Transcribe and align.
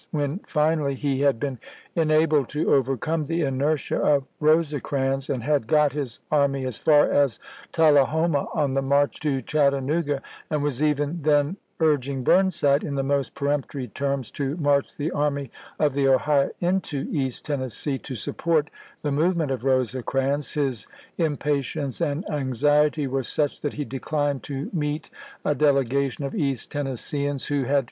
When, 0.09 0.39
finally, 0.47 0.95
he 0.95 1.19
chap.vi. 1.19 1.25
had 1.27 1.39
been 1.39 1.59
enabled 1.95 2.49
to 2.49 2.73
overcome 2.73 3.25
the 3.25 3.43
inertia 3.43 3.99
of 3.99 4.23
Rose 4.39 4.73
crans, 4.81 5.29
and 5.29 5.43
had 5.43 5.67
got 5.67 5.91
his 5.93 6.19
army 6.31 6.65
as 6.65 6.79
far 6.79 7.11
as 7.11 7.37
Tullahoma 7.71 8.47
on 8.51 8.73
the 8.73 8.81
march 8.81 9.19
to 9.19 9.41
Chattanooga, 9.41 10.23
and 10.49 10.63
was 10.63 10.81
even 10.81 11.21
then 11.21 11.57
urg 11.79 12.09
ing 12.09 12.23
Burnside 12.23 12.83
in 12.83 12.95
the 12.95 13.03
most 13.03 13.35
peremptory 13.35 13.89
terms 13.89 14.31
to 14.31 14.57
march 14.57 14.97
the 14.97 15.11
Army 15.11 15.51
of 15.77 15.93
the 15.93 16.07
Ohio 16.07 16.49
into 16.59 17.07
East 17.11 17.45
Tennessee 17.45 17.99
to 17.99 18.15
support 18.15 18.71
the 19.03 19.11
movement 19.11 19.51
of 19.51 19.63
Rosecrans, 19.63 20.53
his 20.53 20.87
impa 21.19 21.59
tience 21.61 22.01
and 22.03 22.27
anxiety 22.27 23.05
were 23.05 23.21
such 23.21 23.61
that 23.61 23.73
he 23.73 23.85
declined 23.85 24.41
to 24.41 24.71
meet 24.73 25.11
a 25.45 25.53
delegation 25.53 26.23
of 26.25 26.33
East 26.33 26.71
Tennesseeans 26.71 27.45
who 27.45 27.65
had 27.65 27.75
Aug. 27.79 27.79